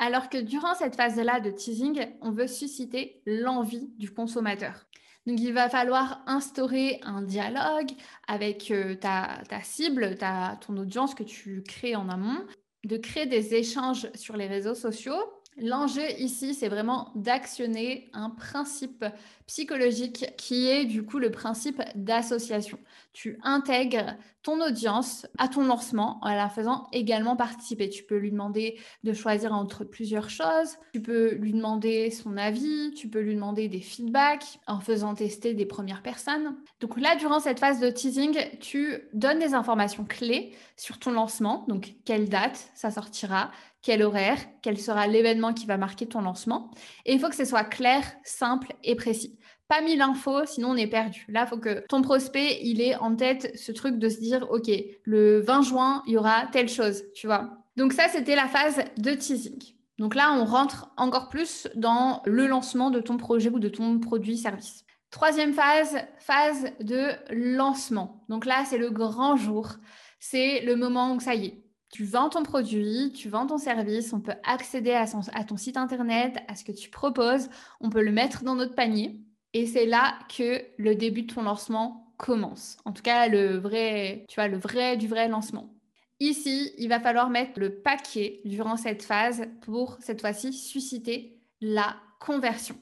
Alors 0.02 0.30
que 0.30 0.38
durant 0.38 0.74
cette 0.74 0.96
phase-là 0.96 1.40
de 1.40 1.50
teasing, 1.50 2.06
on 2.22 2.30
veut 2.30 2.46
susciter 2.46 3.20
l'envie 3.26 3.90
du 3.98 4.10
consommateur. 4.10 4.86
Donc, 5.26 5.38
il 5.38 5.52
va 5.52 5.68
falloir 5.68 6.22
instaurer 6.26 7.00
un 7.02 7.20
dialogue 7.20 7.90
avec 8.26 8.70
euh, 8.70 8.94
ta, 8.94 9.42
cible, 9.62 10.16
ta, 10.16 10.58
ton 10.66 10.78
audience 10.78 11.14
que 11.14 11.22
tu 11.22 11.62
crées 11.62 11.96
en 11.96 12.08
amont, 12.08 12.46
de 12.84 12.96
créer 12.96 13.26
des 13.26 13.54
échanges 13.54 14.08
sur 14.14 14.38
les 14.38 14.46
réseaux 14.46 14.74
sociaux 14.74 15.20
L'enjeu 15.56 16.08
ici, 16.18 16.54
c'est 16.54 16.68
vraiment 16.68 17.12
d'actionner 17.14 18.08
un 18.14 18.30
principe 18.30 19.04
psychologique 19.50 20.26
qui 20.36 20.68
est 20.68 20.84
du 20.84 21.02
coup 21.02 21.18
le 21.18 21.32
principe 21.32 21.82
d'association. 21.96 22.78
Tu 23.12 23.36
intègres 23.42 24.14
ton 24.44 24.60
audience 24.60 25.26
à 25.38 25.48
ton 25.48 25.64
lancement 25.64 26.20
en 26.22 26.32
la 26.32 26.48
faisant 26.48 26.86
également 26.92 27.34
participer. 27.34 27.90
Tu 27.90 28.04
peux 28.04 28.16
lui 28.16 28.30
demander 28.30 28.78
de 29.02 29.12
choisir 29.12 29.52
entre 29.52 29.82
plusieurs 29.82 30.30
choses, 30.30 30.76
tu 30.92 31.02
peux 31.02 31.34
lui 31.34 31.52
demander 31.52 32.12
son 32.12 32.36
avis, 32.36 32.94
tu 32.94 33.08
peux 33.08 33.18
lui 33.18 33.34
demander 33.34 33.66
des 33.66 33.80
feedbacks 33.80 34.60
en 34.68 34.78
faisant 34.78 35.14
tester 35.14 35.52
des 35.52 35.66
premières 35.66 36.02
personnes. 36.02 36.54
Donc 36.78 37.00
là, 37.00 37.16
durant 37.16 37.40
cette 37.40 37.58
phase 37.58 37.80
de 37.80 37.90
teasing, 37.90 38.38
tu 38.60 39.00
donnes 39.14 39.40
des 39.40 39.54
informations 39.54 40.04
clés 40.04 40.52
sur 40.76 41.00
ton 41.00 41.10
lancement, 41.10 41.64
donc 41.66 41.94
quelle 42.04 42.28
date 42.28 42.70
ça 42.74 42.92
sortira, 42.92 43.50
quel 43.82 44.02
horaire, 44.02 44.38
quel 44.62 44.78
sera 44.78 45.08
l'événement 45.08 45.52
qui 45.52 45.66
va 45.66 45.76
marquer 45.76 46.06
ton 46.06 46.20
lancement. 46.20 46.70
Et 47.04 47.14
il 47.14 47.18
faut 47.18 47.28
que 47.28 47.34
ce 47.34 47.44
soit 47.44 47.64
clair, 47.64 48.04
simple 48.22 48.74
et 48.84 48.94
précis. 48.94 49.39
Pas 49.68 49.80
mille 49.80 50.02
infos, 50.02 50.46
sinon 50.46 50.70
on 50.70 50.76
est 50.76 50.86
perdu. 50.86 51.24
Là, 51.28 51.44
il 51.46 51.48
faut 51.48 51.58
que 51.58 51.84
ton 51.88 52.02
prospect, 52.02 52.60
il 52.62 52.80
ait 52.80 52.96
en 52.96 53.14
tête 53.14 53.56
ce 53.56 53.72
truc 53.72 53.98
de 53.98 54.08
se 54.08 54.18
dire, 54.18 54.50
OK, 54.50 54.70
le 55.04 55.40
20 55.40 55.62
juin, 55.62 56.02
il 56.06 56.14
y 56.14 56.16
aura 56.16 56.46
telle 56.52 56.68
chose, 56.68 57.04
tu 57.14 57.26
vois. 57.26 57.50
Donc 57.76 57.92
ça, 57.92 58.08
c'était 58.08 58.36
la 58.36 58.46
phase 58.46 58.82
de 58.98 59.12
teasing. 59.12 59.58
Donc 59.98 60.14
là, 60.14 60.32
on 60.32 60.44
rentre 60.44 60.90
encore 60.96 61.28
plus 61.28 61.68
dans 61.74 62.22
le 62.24 62.46
lancement 62.46 62.90
de 62.90 63.00
ton 63.00 63.16
projet 63.16 63.50
ou 63.50 63.58
de 63.58 63.68
ton 63.68 63.98
produit-service. 63.98 64.84
Troisième 65.10 65.52
phase, 65.52 65.96
phase 66.18 66.66
de 66.80 67.10
lancement. 67.30 68.24
Donc 68.28 68.46
là, 68.46 68.64
c'est 68.64 68.78
le 68.78 68.90
grand 68.90 69.36
jour. 69.36 69.76
C'est 70.20 70.60
le 70.60 70.76
moment 70.76 71.14
où 71.14 71.20
ça 71.20 71.34
y 71.34 71.46
est, 71.46 71.64
tu 71.90 72.04
vends 72.04 72.28
ton 72.28 72.44
produit, 72.44 73.12
tu 73.12 73.28
vends 73.28 73.46
ton 73.46 73.58
service, 73.58 74.12
on 74.12 74.20
peut 74.20 74.34
accéder 74.44 74.92
à, 74.92 75.06
ton 75.44 75.56
site 75.56 75.76
internet, 75.76 76.38
à 76.46 76.54
ce 76.54 76.64
que 76.64 76.72
tu 76.72 76.88
proposes, 76.88 77.48
on 77.80 77.90
peut 77.90 78.02
le 78.02 78.12
mettre 78.12 78.44
dans 78.44 78.54
notre 78.54 78.74
panier. 78.74 79.20
Et 79.52 79.66
c'est 79.66 79.86
là 79.86 80.18
que 80.34 80.62
le 80.78 80.94
début 80.94 81.22
de 81.22 81.34
ton 81.34 81.42
lancement 81.42 82.14
commence. 82.16 82.76
En 82.84 82.92
tout 82.92 83.02
cas, 83.02 83.28
le 83.28 83.56
vrai, 83.56 84.24
tu 84.28 84.36
vois, 84.36 84.48
le 84.48 84.58
vrai 84.58 84.96
du 84.96 85.08
vrai 85.08 85.28
lancement. 85.28 85.74
Ici, 86.20 86.72
il 86.76 86.88
va 86.88 87.00
falloir 87.00 87.30
mettre 87.30 87.58
le 87.58 87.80
paquet 87.80 88.40
durant 88.44 88.76
cette 88.76 89.02
phase 89.02 89.48
pour 89.62 89.96
cette 90.00 90.20
fois-ci 90.20 90.52
susciter 90.52 91.40
la 91.62 91.96
conversion. 92.20 92.76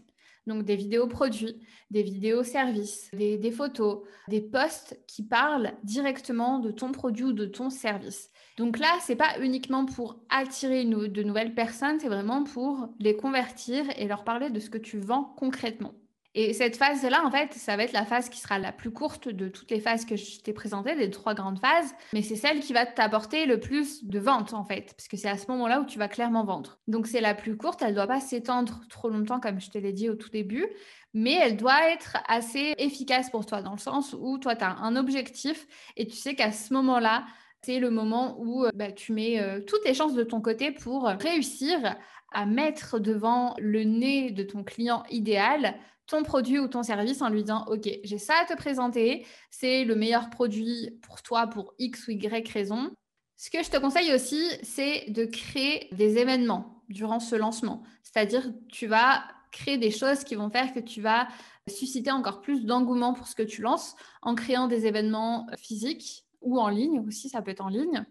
Donc 0.49 0.65
des 0.65 0.77
vidéos 0.77 1.07
produits, 1.07 1.61
des 1.91 2.03
vidéos 2.03 2.43
services, 2.43 3.11
des, 3.13 3.51
photos, 3.51 4.01
des 4.29 4.41
posts 4.41 4.99
qui 5.07 5.23
parlent 5.23 5.75
directement 5.85 6.59
de 6.59 6.71
ton 6.71 6.91
produit 6.91 7.25
ou 7.25 7.33
de 7.33 7.45
ton 7.45 7.71
service. 7.71 8.31
Donc 8.57 8.79
là, 8.79 8.89
c'est 9.03 9.15
pas 9.15 9.39
uniquement 9.41 9.85
pour 9.85 10.21
attirer 10.31 10.85
de 10.85 11.23
nouvelles 11.23 11.55
personnes, 11.55 12.01
c'est 12.01 12.09
vraiment 12.09 12.43
pour 12.45 12.89
les 12.99 13.15
convertir 13.15 13.85
et 13.97 14.09
leur 14.09 14.25
parler 14.25 14.51
de 14.51 14.59
ce 14.59 14.71
que 14.71 14.79
tu 14.79 14.99
vends 14.99 15.25
concrètement. 15.37 15.93
Et 16.41 16.53
cette 16.53 16.77
phase-là, 16.77 17.27
en 17.27 17.33
fait, 17.33 17.53
ça 17.55 17.77
va 17.77 17.83
être 17.83 17.93
la 17.93 18.05
phase 18.05 18.29
qui 18.29 18.39
sera 18.39 18.61
la 18.61 18.71
plus 18.71 18.93
courte 18.93 19.29
de 19.29 19.49
toutes 19.49 19.73
les 19.73 19.81
phases 19.81 20.05
que 20.05 20.15
je 20.15 20.39
t'ai 20.39 20.53
présentées, 20.53 20.95
des 20.95 21.11
trois 21.11 21.35
grandes 21.35 21.59
phases, 21.59 21.93
mais 22.13 22.23
c'est 22.23 22.37
celle 22.37 22.61
qui 22.61 22.73
va 22.73 22.87
t'apporter 22.87 23.45
le 23.45 23.59
plus 23.59 24.05
de 24.05 24.21
ventes, 24.21 24.55
en 24.55 24.63
fait, 24.63 24.95
parce 24.97 25.09
que 25.09 25.17
c'est 25.17 25.29
à 25.29 25.37
ce 25.37 25.51
moment-là 25.51 25.81
où 25.81 25.85
tu 25.85 25.99
vas 25.99 26.07
clairement 26.07 26.45
vendre. 26.45 26.79
Donc 26.87 27.09
c'est 27.09 27.21
la 27.21 27.35
plus 27.35 27.57
courte, 27.57 27.83
elle 27.83 27.91
ne 27.91 27.95
doit 27.97 28.07
pas 28.07 28.21
s'étendre 28.21 28.83
trop 28.89 29.09
longtemps, 29.09 29.41
comme 29.41 29.61
je 29.61 29.69
te 29.69 29.79
l'ai 29.79 29.93
dit 29.93 30.09
au 30.09 30.15
tout 30.15 30.29
début, 30.29 30.69
mais 31.13 31.33
elle 31.33 31.57
doit 31.57 31.91
être 31.91 32.19
assez 32.29 32.73
efficace 32.79 33.31
pour 33.31 33.45
toi, 33.45 33.61
dans 33.61 33.73
le 33.73 33.79
sens 33.79 34.15
où 34.17 34.39
toi, 34.39 34.55
tu 34.55 34.63
as 34.63 34.77
un 34.77 34.95
objectif 34.95 35.67
et 35.97 36.07
tu 36.07 36.15
sais 36.15 36.37
qu'à 36.37 36.53
ce 36.53 36.73
moment-là, 36.73 37.25
c'est 37.63 37.81
le 37.81 37.91
moment 37.91 38.37
où 38.39 38.65
bah, 38.75 38.93
tu 38.93 39.13
mets 39.13 39.41
euh, 39.41 39.61
toutes 39.61 39.83
tes 39.83 39.93
chances 39.93 40.15
de 40.15 40.23
ton 40.23 40.41
côté 40.41 40.71
pour 40.71 41.07
réussir 41.07 41.97
à 42.33 42.47
mettre 42.47 42.99
devant 42.99 43.55
le 43.59 43.85
nez 43.85 44.31
de 44.31 44.43
ton 44.43 44.65
client 44.65 45.03
idéal 45.11 45.79
ton 46.09 46.23
produit 46.23 46.59
ou 46.59 46.67
ton 46.67 46.83
service 46.83 47.23
en 47.23 47.29
lui 47.29 47.43
disant 47.43 47.65
OK, 47.69 47.89
j'ai 48.03 48.19
ça 48.19 48.35
à 48.41 48.45
te 48.47 48.57
présenter, 48.57 49.27
c'est 49.51 49.85
le 49.85 49.95
meilleur 49.95 50.31
produit 50.31 50.99
pour 51.03 51.23
toi 51.23 51.47
pour 51.47 51.75
X 51.79 52.09
ou 52.09 52.13
Y 52.13 52.49
raison. 52.49 52.91
Ce 53.37 53.51
que 53.51 53.63
je 53.63 53.71
te 53.71 53.77
conseille 53.77 54.13
aussi, 54.13 54.43
c'est 54.63 55.11
de 55.11 55.27
créer 55.27 55.89
des 55.93 56.19
événements 56.19 56.83
durant 56.89 57.21
ce 57.21 57.37
lancement. 57.37 57.83
C'est-à-dire, 58.03 58.51
tu 58.69 58.87
vas 58.87 59.23
créer 59.53 59.79
des 59.79 59.91
choses 59.91 60.25
qui 60.25 60.35
vont 60.35 60.51
faire 60.51 60.73
que 60.73 60.81
tu 60.81 61.01
vas 61.01 61.29
susciter 61.69 62.11
encore 62.11 62.41
plus 62.41 62.65
d'engouement 62.65 63.13
pour 63.13 63.29
ce 63.29 63.35
que 63.35 63.43
tu 63.43 63.61
lances 63.61 63.95
en 64.23 64.35
créant 64.35 64.67
des 64.67 64.87
événements 64.87 65.47
physiques 65.59 66.25
ou 66.41 66.59
en 66.59 66.69
ligne 66.69 67.01
aussi, 67.07 67.29
ça 67.29 67.43
peut 67.43 67.51
être 67.51 67.65
en 67.65 67.69
ligne. 67.69 68.05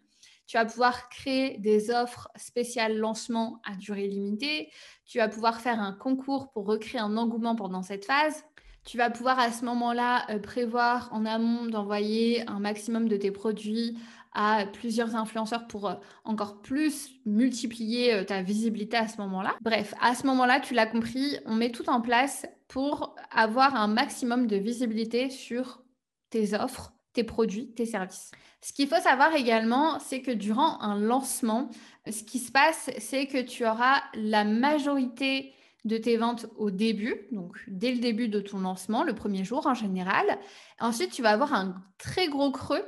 Tu 0.47 0.57
vas 0.57 0.65
pouvoir 0.65 1.09
créer 1.09 1.57
des 1.57 1.91
offres 1.91 2.29
spéciales 2.37 2.97
lancement 2.97 3.61
à 3.65 3.75
durée 3.75 4.07
limitée. 4.07 4.71
Tu 5.05 5.17
vas 5.17 5.27
pouvoir 5.27 5.59
faire 5.59 5.79
un 5.79 5.91
concours 5.91 6.51
pour 6.51 6.65
recréer 6.65 7.01
un 7.01 7.17
engouement 7.17 7.55
pendant 7.55 7.83
cette 7.83 8.05
phase. 8.05 8.45
Tu 8.85 8.97
vas 8.97 9.09
pouvoir 9.09 9.37
à 9.37 9.51
ce 9.51 9.65
moment-là 9.65 10.25
euh, 10.29 10.39
prévoir 10.39 11.09
en 11.11 11.25
amont 11.25 11.65
d'envoyer 11.65 12.47
un 12.49 12.59
maximum 12.59 13.09
de 13.09 13.17
tes 13.17 13.31
produits 13.31 13.97
à 14.31 14.65
plusieurs 14.71 15.17
influenceurs 15.17 15.67
pour 15.67 15.89
euh, 15.89 15.95
encore 16.23 16.61
plus 16.61 17.09
multiplier 17.25 18.13
euh, 18.13 18.23
ta 18.23 18.41
visibilité 18.41 18.95
à 18.95 19.09
ce 19.09 19.17
moment-là. 19.17 19.57
Bref, 19.59 19.93
à 20.01 20.15
ce 20.15 20.25
moment-là, 20.27 20.61
tu 20.61 20.73
l'as 20.73 20.85
compris, 20.85 21.37
on 21.45 21.55
met 21.55 21.71
tout 21.71 21.89
en 21.89 21.99
place 21.99 22.45
pour 22.69 23.15
avoir 23.31 23.75
un 23.75 23.87
maximum 23.87 24.47
de 24.47 24.55
visibilité 24.55 25.29
sur 25.29 25.83
tes 26.29 26.53
offres 26.53 26.93
tes 27.17 27.23
produits, 27.23 27.71
tes 27.73 27.87
services. 27.87 28.29
Ce 28.61 28.71
qu'il 28.73 28.87
faut 28.87 29.01
savoir 29.01 29.33
également, 29.33 29.97
c'est 29.97 30.21
que 30.21 30.29
durant 30.29 30.79
un 30.81 30.99
lancement, 30.99 31.71
ce 32.07 32.21
qui 32.23 32.37
se 32.37 32.51
passe, 32.51 32.91
c'est 32.99 33.25
que 33.25 33.41
tu 33.41 33.65
auras 33.65 34.03
la 34.13 34.43
majorité 34.43 35.51
de 35.83 35.97
tes 35.97 36.15
ventes 36.17 36.45
au 36.57 36.69
début, 36.69 37.27
donc 37.31 37.57
dès 37.67 37.91
le 37.91 37.97
début 37.97 38.27
de 38.27 38.39
ton 38.39 38.59
lancement, 38.59 39.03
le 39.03 39.15
premier 39.15 39.43
jour 39.43 39.65
en 39.65 39.73
général. 39.73 40.25
Ensuite, 40.79 41.11
tu 41.11 41.23
vas 41.23 41.31
avoir 41.31 41.55
un 41.55 41.81
très 41.97 42.27
gros 42.27 42.51
creux 42.51 42.85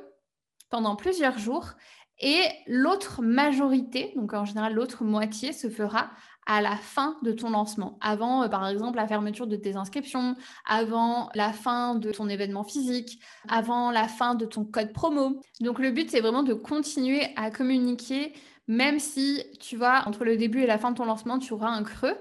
pendant 0.69 0.95
plusieurs 0.95 1.39
jours 1.39 1.71
et 2.19 2.43
l'autre 2.67 3.23
majorité, 3.23 4.13
donc 4.15 4.33
en 4.33 4.45
général 4.45 4.75
l'autre 4.75 5.03
moitié, 5.03 5.53
se 5.53 5.71
fera 5.71 6.11
à 6.49 6.61
la 6.61 6.75
fin 6.75 7.15
de 7.21 7.31
ton 7.31 7.51
lancement, 7.51 7.99
avant 8.01 8.43
euh, 8.43 8.47
par 8.47 8.67
exemple 8.67 8.97
la 8.97 9.07
fermeture 9.07 9.45
de 9.45 9.55
tes 9.55 9.75
inscriptions, 9.75 10.35
avant 10.65 11.29
la 11.35 11.53
fin 11.53 11.93
de 11.93 12.11
ton 12.11 12.27
événement 12.27 12.63
physique, 12.63 13.21
avant 13.47 13.91
la 13.91 14.07
fin 14.07 14.33
de 14.33 14.45
ton 14.45 14.65
code 14.65 14.91
promo. 14.91 15.39
Donc 15.61 15.77
le 15.77 15.91
but 15.91 16.09
c'est 16.09 16.21
vraiment 16.21 16.41
de 16.41 16.55
continuer 16.55 17.21
à 17.35 17.51
communiquer 17.51 18.33
même 18.67 18.97
si 18.99 19.43
tu 19.59 19.77
vois 19.77 20.03
entre 20.07 20.25
le 20.25 20.37
début 20.37 20.61
et 20.61 20.65
la 20.65 20.79
fin 20.79 20.89
de 20.89 20.97
ton 20.97 21.05
lancement 21.05 21.37
tu 21.37 21.53
auras 21.53 21.69
un 21.69 21.83
creux 21.83 22.15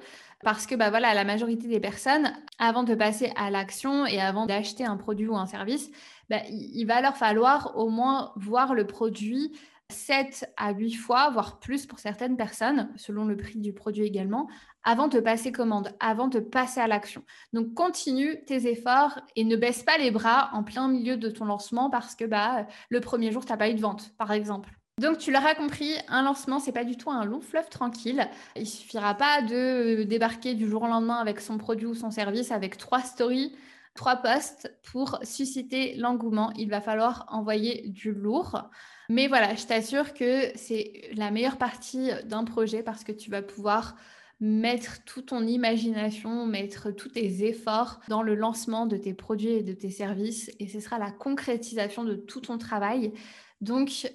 parce 0.45 0.67
que 0.67 0.75
bah 0.75 0.91
voilà 0.91 1.15
la 1.15 1.25
majorité 1.25 1.67
des 1.67 1.81
personnes 1.81 2.33
avant 2.59 2.85
de 2.85 2.95
passer 2.95 3.33
à 3.35 3.51
l'action 3.51 4.05
et 4.05 4.21
avant 4.21 4.45
d'acheter 4.45 4.85
un 4.85 4.97
produit 4.99 5.27
ou 5.27 5.37
un 5.37 5.47
service 5.47 5.91
bah, 6.29 6.41
il 6.51 6.85
va 6.85 7.01
leur 7.01 7.17
falloir 7.17 7.77
au 7.77 7.89
moins 7.89 8.33
voir 8.37 8.75
le 8.75 8.87
produit 8.87 9.53
7 9.91 10.53
à 10.57 10.73
8 10.73 10.95
fois, 10.95 11.31
voire 11.31 11.61
plus 11.61 11.87
pour 11.87 11.99
certaines 11.99 12.37
personnes, 12.37 12.91
selon 12.97 13.25
le 13.25 13.37
prix 13.37 13.59
du 13.59 13.73
produit 13.73 14.05
également, 14.05 14.49
avant 14.85 15.09
de 15.09 15.21
passer 15.21 15.53
commande, 15.53 15.95
avant 16.01 16.29
de 16.29 16.41
passer 16.41 16.81
à 16.81 16.87
l'action. 16.87 17.23
Donc 17.53 17.75
continue 17.75 18.45
tes 18.45 18.67
efforts 18.67 19.21
et 19.37 19.45
ne 19.45 19.57
baisse 19.57 19.83
pas 19.83 19.99
les 19.99 20.11
bras 20.11 20.51
en 20.53 20.63
plein 20.63 20.89
milieu 20.89 21.17
de 21.17 21.29
ton 21.31 21.45
lancement 21.45 21.91
parce 21.91 22.15
que 22.15 22.25
bah, 22.25 22.67
le 22.89 23.01
premier 23.01 23.33
jour, 23.33 23.45
tu 23.45 23.53
n'as 23.53 23.59
pas 23.59 23.71
eu 23.71 23.75
de 23.75 23.81
vente, 23.81 24.13
par 24.17 24.33
exemple. 24.33 24.71
Donc 24.99 25.19
tu 25.19 25.31
l'auras 25.31 25.55
compris, 25.55 25.95
un 26.09 26.23
lancement, 26.23 26.59
c'est 26.59 26.73
pas 26.73 26.85
du 26.85 26.97
tout 26.97 27.11
un 27.11 27.25
long 27.25 27.41
fleuve 27.41 27.69
tranquille. 27.69 28.29
Il 28.57 28.67
suffira 28.67 29.15
pas 29.15 29.43
de 29.43 30.03
débarquer 30.03 30.55
du 30.55 30.69
jour 30.69 30.83
au 30.83 30.89
lendemain 30.89 31.19
avec 31.19 31.41
son 31.41 31.57
produit 31.57 31.87
ou 31.87 31.95
son 31.95 32.11
service 32.11 32.51
avec 32.51 32.79
trois 32.79 33.01
stories, 33.01 33.55
trois 33.95 34.17
posts 34.17 34.73
pour 34.91 35.19
susciter 35.23 35.95
l'engouement. 35.97 36.53
Il 36.57 36.69
va 36.69 36.81
falloir 36.81 37.27
envoyer 37.29 37.89
du 37.89 38.13
lourd. 38.13 38.69
Mais 39.09 39.27
voilà, 39.27 39.55
je 39.55 39.65
t'assure 39.65 40.13
que 40.13 40.51
c'est 40.55 41.11
la 41.15 41.31
meilleure 41.31 41.57
partie 41.57 42.11
d'un 42.25 42.45
projet 42.45 42.83
parce 42.83 43.05
que 43.05 43.13
tu 43.13 43.31
vas 43.31 43.43
pouvoir 43.43 43.97
mettre 44.41 45.03
toute 45.05 45.27
ton 45.27 45.47
imagination, 45.47 46.47
mettre 46.47 46.91
tous 46.91 47.09
tes 47.09 47.45
efforts 47.45 48.01
dans 48.09 48.23
le 48.23 48.35
lancement 48.35 48.87
de 48.87 48.97
tes 48.97 49.15
produits 49.15 49.49
et 49.49 49.63
de 49.63 49.73
tes 49.73 49.91
services 49.91 50.51
et 50.61 50.69
ce 50.69 50.79
sera 50.79 50.99
la 50.99 51.11
concrétisation 51.11 52.05
de 52.05 52.15
tout 52.15 52.41
ton 52.41 52.59
travail. 52.59 53.13
Donc, 53.61 54.13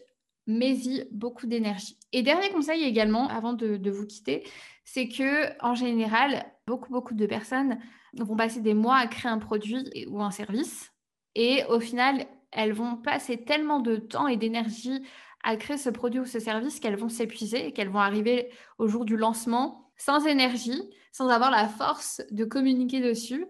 mets-y 0.47 1.07
beaucoup 1.11 1.47
d'énergie. 1.47 1.97
Et 2.11 2.21
dernier 2.21 2.49
conseil 2.49 2.83
également, 2.83 3.27
avant 3.29 3.53
de, 3.53 3.89
vous 3.89 4.05
quitter, 4.05 4.43
c'est 4.85 5.07
que 5.07 5.51
en 5.65 5.75
général, 5.75 6.45
beaucoup, 6.67 6.91
beaucoup 6.91 7.15
de 7.15 7.25
personnes 7.25 7.79
vont 8.17 8.35
passer 8.35 8.61
des 8.61 8.73
mois 8.73 8.97
à 8.97 9.07
créer 9.07 9.31
un 9.31 9.39
produit 9.39 10.05
ou 10.07 10.21
un 10.21 10.31
service 10.31 10.91
et 11.35 11.63
au 11.69 11.79
final, 11.79 12.27
elles 12.55 12.73
vont 12.73 12.95
passer 12.95 13.43
tellement 13.43 13.79
de 13.79 13.97
temps 13.97 14.27
et 14.27 14.37
d'énergie 14.37 15.01
à 15.43 15.57
créer 15.57 15.77
ce 15.77 15.89
produit 15.89 16.19
ou 16.19 16.25
ce 16.25 16.39
service 16.39 16.79
qu'elles 16.79 16.95
vont 16.95 17.09
s'épuiser 17.09 17.67
et 17.67 17.73
qu'elles 17.73 17.89
vont 17.89 17.99
arriver 17.99 18.49
au 18.77 18.87
jour 18.87 19.05
du 19.05 19.17
lancement 19.17 19.91
sans 19.97 20.25
énergie, 20.25 20.81
sans 21.11 21.27
avoir 21.27 21.51
la 21.51 21.67
force 21.67 22.21
de 22.31 22.45
communiquer 22.45 23.01
dessus. 23.01 23.45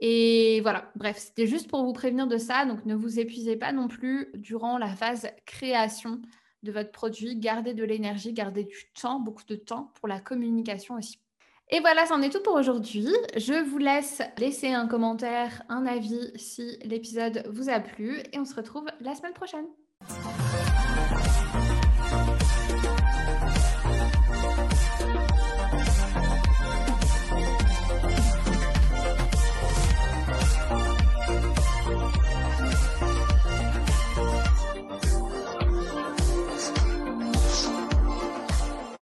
Et 0.00 0.60
voilà, 0.62 0.90
bref, 0.96 1.18
c'était 1.18 1.46
juste 1.46 1.68
pour 1.68 1.84
vous 1.84 1.92
prévenir 1.92 2.26
de 2.26 2.38
ça. 2.38 2.64
Donc 2.64 2.84
ne 2.86 2.94
vous 2.94 3.20
épuisez 3.20 3.56
pas 3.56 3.72
non 3.72 3.88
plus 3.88 4.30
durant 4.34 4.78
la 4.78 4.94
phase 4.94 5.28
création 5.46 6.20
de 6.62 6.72
votre 6.72 6.92
produit. 6.92 7.36
Gardez 7.36 7.74
de 7.74 7.84
l'énergie, 7.84 8.32
gardez 8.32 8.64
du 8.64 8.90
temps, 9.00 9.20
beaucoup 9.20 9.44
de 9.46 9.56
temps 9.56 9.92
pour 9.94 10.08
la 10.08 10.20
communication 10.20 10.96
aussi. 10.96 11.20
Et 11.70 11.80
voilà, 11.80 12.06
c'en 12.06 12.20
est 12.20 12.30
tout 12.30 12.42
pour 12.42 12.54
aujourd'hui. 12.54 13.08
Je 13.36 13.62
vous 13.64 13.78
laisse 13.78 14.20
laisser 14.38 14.72
un 14.72 14.86
commentaire, 14.86 15.62
un 15.68 15.86
avis 15.86 16.32
si 16.36 16.78
l'épisode 16.84 17.44
vous 17.50 17.70
a 17.70 17.80
plu 17.80 18.18
et 18.32 18.38
on 18.38 18.44
se 18.44 18.54
retrouve 18.54 18.86
la 19.00 19.14
semaine 19.14 19.32
prochaine. 19.32 19.66